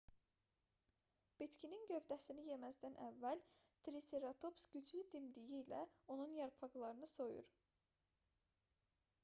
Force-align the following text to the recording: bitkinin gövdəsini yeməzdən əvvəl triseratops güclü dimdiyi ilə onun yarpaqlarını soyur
bitkinin 1.41 1.83
gövdəsini 1.89 2.45
yeməzdən 2.45 2.95
əvvəl 3.07 3.43
triseratops 3.89 4.65
güclü 4.77 5.01
dimdiyi 5.17 5.59
ilə 5.65 5.81
onun 6.15 6.35
yarpaqlarını 6.39 7.11
soyur 7.15 7.53